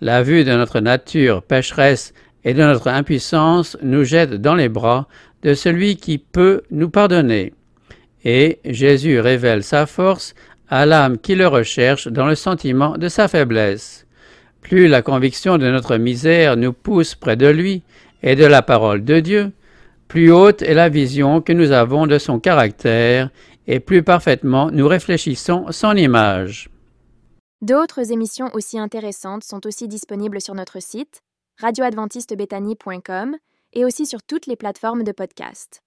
La 0.00 0.22
vue 0.22 0.42
de 0.42 0.52
notre 0.52 0.80
nature 0.80 1.42
pécheresse 1.42 2.14
et 2.44 2.54
de 2.54 2.62
notre 2.62 2.88
impuissance 2.88 3.76
nous 3.82 4.04
jette 4.04 4.40
dans 4.40 4.54
les 4.54 4.70
bras 4.70 5.06
de 5.42 5.52
celui 5.52 5.96
qui 5.96 6.16
peut 6.16 6.62
nous 6.70 6.88
pardonner. 6.88 7.52
Et 8.24 8.58
Jésus 8.64 9.20
révèle 9.20 9.62
sa 9.62 9.84
force 9.84 10.34
à 10.70 10.86
l'âme 10.86 11.18
qui 11.18 11.34
le 11.34 11.46
recherche 11.46 12.08
dans 12.08 12.26
le 12.26 12.34
sentiment 12.34 12.96
de 12.96 13.08
sa 13.08 13.28
faiblesse. 13.28 14.06
Plus 14.62 14.88
la 14.88 15.02
conviction 15.02 15.58
de 15.58 15.70
notre 15.70 15.98
misère 15.98 16.56
nous 16.56 16.72
pousse 16.72 17.14
près 17.14 17.36
de 17.36 17.48
lui 17.48 17.82
et 18.22 18.34
de 18.34 18.46
la 18.46 18.62
parole 18.62 19.04
de 19.04 19.20
Dieu, 19.20 19.52
plus 20.08 20.32
haute 20.32 20.62
est 20.62 20.74
la 20.74 20.88
vision 20.88 21.42
que 21.42 21.52
nous 21.52 21.72
avons 21.72 22.06
de 22.06 22.16
son 22.16 22.38
caractère 22.38 23.28
et 23.66 23.80
plus 23.80 24.02
parfaitement 24.02 24.70
nous 24.70 24.88
réfléchissons 24.88 25.66
son 25.70 25.94
image. 25.96 26.70
D'autres 27.62 28.12
émissions 28.12 28.50
aussi 28.52 28.78
intéressantes 28.78 29.44
sont 29.44 29.66
aussi 29.66 29.88
disponibles 29.88 30.40
sur 30.40 30.54
notre 30.54 30.80
site 30.80 31.20
radioadventistebethany.com 31.60 33.36
et 33.72 33.84
aussi 33.84 34.06
sur 34.06 34.22
toutes 34.22 34.46
les 34.46 34.56
plateformes 34.56 35.04
de 35.04 35.12
podcast. 35.12 35.83